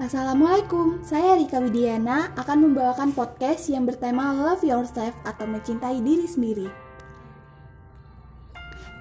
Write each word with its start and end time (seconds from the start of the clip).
Assalamualaikum, 0.00 1.04
saya 1.04 1.36
Rika 1.36 1.60
Widiana 1.60 2.32
akan 2.40 2.64
membawakan 2.64 3.12
podcast 3.12 3.68
yang 3.68 3.84
bertema 3.84 4.32
Love 4.32 4.64
Yourself 4.64 5.12
atau 5.20 5.44
mencintai 5.44 6.00
diri 6.00 6.24
sendiri. 6.24 6.64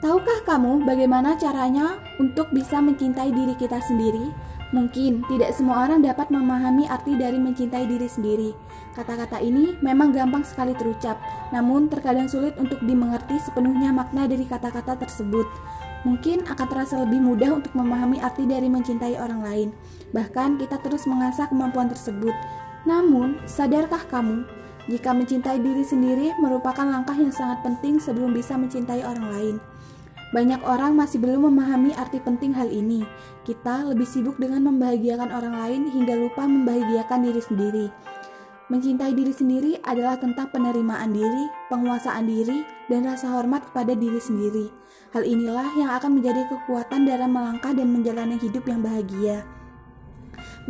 Tahukah 0.04 0.44
kamu 0.44 0.84
bagaimana 0.84 1.40
caranya 1.40 1.96
untuk 2.20 2.52
bisa 2.52 2.84
mencintai 2.84 3.32
diri 3.32 3.56
kita 3.56 3.80
sendiri? 3.80 4.36
Mungkin 4.76 5.24
tidak 5.32 5.56
semua 5.56 5.88
orang 5.88 6.04
dapat 6.04 6.28
memahami 6.28 6.84
arti 6.92 7.16
dari 7.16 7.40
mencintai 7.40 7.88
diri 7.88 8.12
sendiri. 8.12 8.52
Kata-kata 8.92 9.40
ini 9.40 9.80
memang 9.80 10.12
gampang 10.12 10.44
sekali 10.44 10.76
terucap, 10.76 11.16
namun 11.56 11.88
terkadang 11.88 12.28
sulit 12.28 12.60
untuk 12.60 12.84
dimengerti 12.84 13.40
sepenuhnya 13.40 13.96
makna 13.96 14.28
dari 14.28 14.44
kata-kata 14.44 15.00
tersebut 15.00 15.48
mungkin 16.02 16.46
akan 16.46 16.68
terasa 16.68 17.02
lebih 17.02 17.22
mudah 17.22 17.62
untuk 17.62 17.74
memahami 17.78 18.22
arti 18.22 18.50
dari 18.50 18.68
mencintai 18.68 19.18
orang 19.18 19.42
lain. 19.42 19.70
Bahkan 20.12 20.58
kita 20.62 20.82
terus 20.82 21.06
mengasah 21.06 21.48
kemampuan 21.48 21.90
tersebut. 21.90 22.34
Namun, 22.84 23.38
sadarkah 23.46 24.06
kamu 24.10 24.46
jika 24.90 25.14
mencintai 25.14 25.62
diri 25.62 25.86
sendiri 25.86 26.34
merupakan 26.42 26.84
langkah 26.84 27.14
yang 27.14 27.30
sangat 27.30 27.62
penting 27.62 28.02
sebelum 28.02 28.34
bisa 28.34 28.58
mencintai 28.58 29.06
orang 29.06 29.28
lain? 29.30 29.56
Banyak 30.32 30.64
orang 30.64 30.96
masih 30.96 31.20
belum 31.20 31.52
memahami 31.52 31.92
arti 31.92 32.24
penting 32.24 32.56
hal 32.56 32.72
ini. 32.72 33.04
Kita 33.44 33.84
lebih 33.84 34.08
sibuk 34.08 34.40
dengan 34.40 34.64
membahagiakan 34.72 35.28
orang 35.28 35.56
lain 35.60 35.82
hingga 35.92 36.16
lupa 36.16 36.48
membahagiakan 36.48 37.20
diri 37.20 37.42
sendiri. 37.44 37.86
Mencintai 38.72 39.12
diri 39.12 39.36
sendiri 39.36 39.76
adalah 39.84 40.16
tentang 40.16 40.48
penerimaan 40.48 41.12
diri, 41.12 41.52
penguasaan 41.68 42.24
diri, 42.24 42.64
dan 42.88 43.04
rasa 43.04 43.28
hormat 43.28 43.68
kepada 43.68 43.92
diri 44.00 44.16
sendiri. 44.16 44.72
Hal 45.12 45.28
inilah 45.28 45.76
yang 45.76 45.92
akan 45.92 46.16
menjadi 46.16 46.48
kekuatan 46.48 47.04
dalam 47.04 47.36
melangkah 47.36 47.76
dan 47.76 47.92
menjalani 47.92 48.40
hidup 48.40 48.64
yang 48.72 48.80
bahagia. 48.80 49.44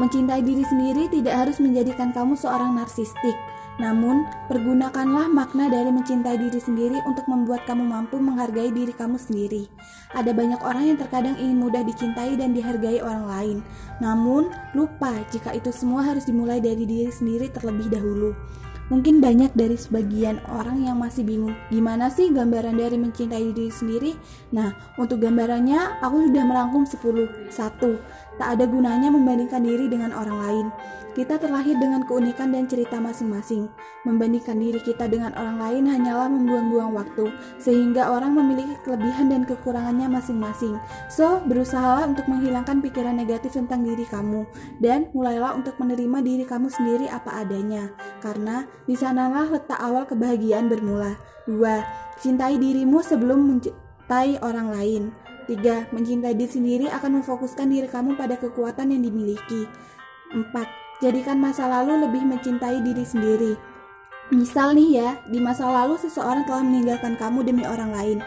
Mencintai 0.02 0.42
diri 0.42 0.66
sendiri 0.66 1.14
tidak 1.14 1.46
harus 1.46 1.62
menjadikan 1.62 2.10
kamu 2.10 2.34
seorang 2.34 2.74
narsistik, 2.74 3.38
namun, 3.82 4.30
pergunakanlah 4.46 5.26
makna 5.26 5.66
dari 5.66 5.90
mencintai 5.90 6.38
diri 6.38 6.62
sendiri 6.62 7.02
untuk 7.10 7.26
membuat 7.26 7.66
kamu 7.66 7.82
mampu 7.82 8.22
menghargai 8.22 8.70
diri 8.70 8.94
kamu 8.94 9.18
sendiri. 9.18 9.66
Ada 10.14 10.38
banyak 10.38 10.62
orang 10.62 10.94
yang 10.94 10.98
terkadang 11.02 11.34
ingin 11.42 11.58
mudah 11.58 11.82
dicintai 11.82 12.38
dan 12.38 12.54
dihargai 12.54 13.02
orang 13.02 13.26
lain, 13.26 13.58
namun 13.98 14.54
lupa 14.78 15.10
jika 15.34 15.58
itu 15.58 15.74
semua 15.74 16.06
harus 16.06 16.30
dimulai 16.30 16.62
dari 16.62 16.86
diri 16.86 17.10
sendiri 17.10 17.50
terlebih 17.50 17.90
dahulu. 17.90 18.38
Mungkin 18.92 19.24
banyak 19.24 19.56
dari 19.56 19.80
sebagian 19.80 20.44
orang 20.52 20.84
yang 20.84 21.00
masih 21.00 21.24
bingung 21.24 21.56
gimana 21.72 22.12
sih 22.12 22.28
gambaran 22.28 22.76
dari 22.76 23.00
mencintai 23.00 23.56
diri 23.56 23.72
sendiri. 23.72 24.12
Nah, 24.52 24.76
untuk 25.00 25.24
gambarannya 25.24 26.04
aku 26.04 26.28
sudah 26.28 26.44
merangkum 26.44 26.84
10. 26.84 27.48
1. 27.48 28.31
Tak 28.42 28.58
ada 28.58 28.66
gunanya 28.66 29.14
membandingkan 29.14 29.62
diri 29.62 29.86
dengan 29.86 30.18
orang 30.18 30.38
lain. 30.42 30.68
Kita 31.14 31.38
terlahir 31.38 31.78
dengan 31.78 32.02
keunikan 32.10 32.50
dan 32.50 32.66
cerita 32.66 32.98
masing-masing. 32.98 33.70
Membandingkan 34.02 34.58
diri 34.58 34.82
kita 34.82 35.06
dengan 35.06 35.30
orang 35.38 35.62
lain 35.62 35.84
hanyalah 35.86 36.26
membuang-buang 36.26 36.90
waktu, 36.98 37.30
sehingga 37.62 38.10
orang 38.10 38.34
memiliki 38.34 38.74
kelebihan 38.82 39.30
dan 39.30 39.46
kekurangannya 39.46 40.10
masing-masing. 40.10 40.82
So, 41.06 41.38
berusahalah 41.46 42.10
untuk 42.10 42.26
menghilangkan 42.26 42.82
pikiran 42.82 43.14
negatif 43.14 43.54
tentang 43.54 43.86
diri 43.86 44.10
kamu, 44.10 44.50
dan 44.82 45.14
mulailah 45.14 45.54
untuk 45.62 45.78
menerima 45.78 46.26
diri 46.26 46.42
kamu 46.42 46.74
sendiri 46.74 47.14
apa 47.14 47.46
adanya, 47.46 47.94
karena 48.26 48.66
di 48.90 48.98
sanalah 48.98 49.54
letak 49.54 49.78
awal 49.78 50.10
kebahagiaan 50.10 50.66
bermula. 50.66 51.14
2. 51.46 51.62
Cintai 52.18 52.58
dirimu 52.58 53.06
sebelum 53.06 53.54
mencintai 53.54 54.42
orang 54.42 54.74
lain. 54.74 55.21
3. 55.48 55.94
Mencintai 55.96 56.34
diri 56.38 56.52
sendiri 56.52 56.86
akan 56.92 57.22
memfokuskan 57.22 57.70
diri 57.70 57.88
kamu 57.90 58.20
pada 58.20 58.38
kekuatan 58.38 58.94
yang 58.94 59.02
dimiliki. 59.02 59.70
4 60.34 60.48
Jadikan 61.02 61.42
masa 61.42 61.66
lalu 61.66 62.06
lebih 62.06 62.22
mencintai 62.30 62.78
diri 62.86 63.02
sendiri. 63.02 63.58
Misal 64.30 64.78
nih 64.78 64.90
ya, 65.02 65.10
di 65.26 65.42
masa 65.42 65.66
lalu 65.66 65.98
seseorang 65.98 66.46
telah 66.46 66.62
meninggalkan 66.62 67.18
kamu 67.18 67.42
demi 67.42 67.66
orang 67.66 67.90
lain. 67.90 68.20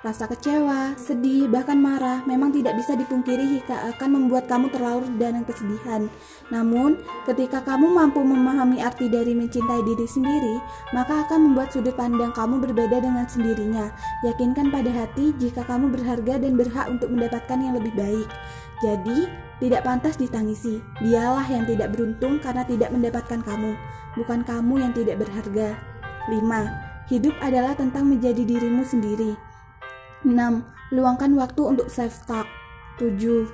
Rasa 0.00 0.24
kecewa, 0.24 0.96
sedih, 0.96 1.44
bahkan 1.44 1.76
marah 1.76 2.24
memang 2.24 2.48
tidak 2.48 2.72
bisa 2.72 2.96
dipungkiri 2.96 3.60
jika 3.60 3.84
akan 3.92 4.16
membuat 4.16 4.48
kamu 4.48 4.72
terlarut 4.72 5.12
dalam 5.20 5.44
kesedihan. 5.44 6.08
Namun, 6.48 6.96
ketika 7.28 7.60
kamu 7.60 7.92
mampu 7.92 8.24
memahami 8.24 8.80
arti 8.80 9.12
dari 9.12 9.36
mencintai 9.36 9.84
diri 9.84 10.08
sendiri, 10.08 10.56
maka 10.96 11.28
akan 11.28 11.52
membuat 11.52 11.76
sudut 11.76 11.92
pandang 12.00 12.32
kamu 12.32 12.64
berbeda 12.64 12.96
dengan 12.96 13.28
sendirinya. 13.28 13.92
Yakinkan 14.24 14.72
pada 14.72 14.88
hati 14.88 15.36
jika 15.36 15.68
kamu 15.68 15.92
berharga 15.92 16.40
dan 16.40 16.56
berhak 16.56 16.88
untuk 16.88 17.12
mendapatkan 17.12 17.60
yang 17.60 17.76
lebih 17.76 17.92
baik. 17.92 18.28
Jadi, 18.80 19.28
tidak 19.60 19.84
pantas 19.84 20.16
ditangisi. 20.16 20.80
Dialah 21.04 21.44
yang 21.44 21.68
tidak 21.68 21.92
beruntung 21.92 22.40
karena 22.40 22.64
tidak 22.64 22.88
mendapatkan 22.88 23.44
kamu, 23.44 23.76
bukan 24.16 24.48
kamu 24.48 24.80
yang 24.80 24.92
tidak 24.96 25.20
berharga. 25.20 25.76
5. 26.32 27.12
Hidup 27.12 27.36
adalah 27.44 27.76
tentang 27.76 28.08
menjadi 28.08 28.48
dirimu 28.48 28.80
sendiri. 28.80 29.49
6. 30.20 30.36
Luangkan 30.92 31.32
waktu 31.32 31.62
untuk 31.64 31.88
self-talk. 31.88 32.44
7. 33.00 33.48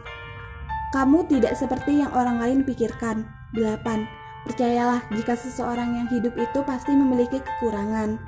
Kamu 0.91 1.31
tidak 1.31 1.55
seperti 1.55 2.03
yang 2.03 2.11
orang 2.11 2.43
lain 2.43 2.59
pikirkan. 2.67 3.23
8. 3.55 3.87
Percayalah 4.47 5.07
jika 5.15 5.39
seseorang 5.39 5.95
yang 5.95 6.09
hidup 6.11 6.35
itu 6.35 6.61
pasti 6.67 6.91
memiliki 6.95 7.39
kekurangan. 7.39 8.19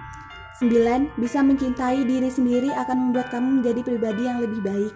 9. 0.63 1.19
Bisa 1.19 1.43
mencintai 1.43 2.07
diri 2.07 2.31
sendiri 2.31 2.71
akan 2.75 3.11
membuat 3.11 3.35
kamu 3.35 3.63
menjadi 3.63 3.81
pribadi 3.83 4.23
yang 4.31 4.39
lebih 4.39 4.63
baik. 4.63 4.95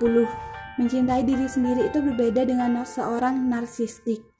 10. 0.00 0.28
Mencintai 0.76 1.24
diri 1.24 1.48
sendiri 1.48 1.88
itu 1.88 2.04
berbeda 2.04 2.44
dengan 2.44 2.76
seorang 2.84 3.48
narsistik. 3.48 4.35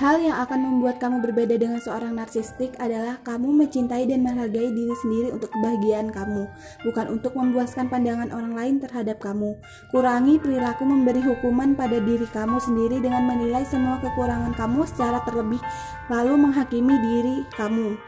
Hal 0.00 0.16
yang 0.16 0.40
akan 0.40 0.64
membuat 0.64 0.96
kamu 0.96 1.20
berbeda 1.20 1.60
dengan 1.60 1.76
seorang 1.76 2.16
narsistik 2.16 2.72
adalah 2.80 3.20
kamu 3.20 3.52
mencintai 3.52 4.08
dan 4.08 4.24
menghargai 4.24 4.72
diri 4.72 4.96
sendiri 4.96 5.28
untuk 5.28 5.52
kebahagiaan 5.52 6.08
kamu, 6.08 6.48
bukan 6.88 7.20
untuk 7.20 7.36
memuaskan 7.36 7.92
pandangan 7.92 8.32
orang 8.32 8.56
lain 8.56 8.74
terhadap 8.80 9.20
kamu. 9.20 9.60
Kurangi 9.92 10.40
perilaku 10.40 10.88
memberi 10.88 11.20
hukuman 11.20 11.76
pada 11.76 12.00
diri 12.00 12.24
kamu 12.32 12.56
sendiri 12.64 12.96
dengan 13.04 13.28
menilai 13.28 13.60
semua 13.68 14.00
kekurangan 14.00 14.56
kamu 14.56 14.88
secara 14.88 15.20
terlebih, 15.28 15.60
lalu 16.08 16.48
menghakimi 16.48 16.96
diri 16.96 17.36
kamu. 17.60 18.00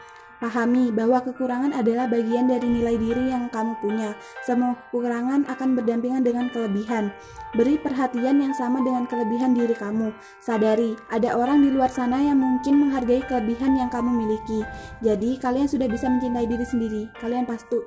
Pahami 0.43 0.91
bahwa 0.91 1.23
kekurangan 1.23 1.71
adalah 1.71 2.03
bagian 2.11 2.51
dari 2.51 2.67
nilai 2.67 2.99
diri 2.99 3.31
yang 3.31 3.47
kamu 3.47 3.79
punya. 3.79 4.11
Semua 4.43 4.75
kekurangan 4.75 5.47
akan 5.47 5.69
berdampingan 5.79 6.19
dengan 6.19 6.51
kelebihan. 6.51 7.15
Beri 7.55 7.79
perhatian 7.79 8.43
yang 8.43 8.51
sama 8.51 8.83
dengan 8.83 9.07
kelebihan 9.07 9.55
diri 9.55 9.71
kamu. 9.71 10.11
Sadari, 10.43 10.99
ada 11.07 11.39
orang 11.39 11.63
di 11.63 11.71
luar 11.71 11.87
sana 11.87 12.19
yang 12.19 12.43
mungkin 12.43 12.75
menghargai 12.75 13.23
kelebihan 13.23 13.79
yang 13.79 13.87
kamu 13.87 14.11
miliki. 14.11 14.67
Jadi, 14.99 15.39
kalian 15.39 15.71
sudah 15.71 15.87
bisa 15.87 16.11
mencintai 16.11 16.43
diri 16.43 16.67
sendiri. 16.67 17.07
Kalian 17.23 17.47
pasti 17.47 17.79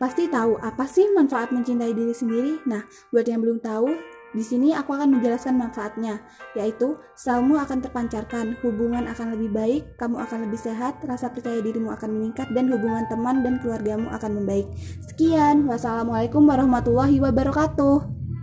pasti 0.00 0.26
tahu 0.26 0.58
apa 0.58 0.90
sih 0.90 1.06
manfaat 1.14 1.54
mencintai 1.54 1.94
diri 1.94 2.10
sendiri. 2.10 2.58
Nah, 2.66 2.82
buat 3.14 3.28
yang 3.30 3.38
belum 3.38 3.62
tahu, 3.62 3.86
di 4.30 4.46
sini 4.46 4.70
aku 4.70 4.94
akan 4.94 5.18
menjelaskan 5.18 5.58
manfaatnya, 5.58 6.22
yaitu 6.54 6.94
salmu 7.18 7.58
akan 7.58 7.82
terpancarkan, 7.82 8.54
hubungan 8.62 9.10
akan 9.10 9.34
lebih 9.34 9.50
baik, 9.50 9.82
kamu 9.98 10.22
akan 10.22 10.46
lebih 10.46 10.60
sehat, 10.60 11.02
rasa 11.02 11.34
percaya 11.34 11.58
dirimu 11.58 11.90
akan 11.90 12.14
meningkat, 12.14 12.46
dan 12.54 12.70
hubungan 12.70 13.10
teman 13.10 13.42
dan 13.42 13.58
keluargamu 13.58 14.06
akan 14.14 14.42
membaik. 14.42 14.70
Sekian, 15.02 15.66
wassalamualaikum 15.66 16.46
warahmatullahi 16.46 17.18
wabarakatuh. 17.18 18.19